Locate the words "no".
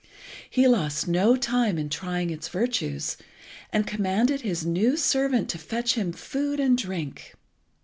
1.07-1.35